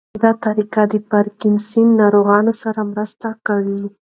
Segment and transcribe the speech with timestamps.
[0.23, 3.83] دا طریقه د پارکینسن ناروغانو سره مرسته کوي.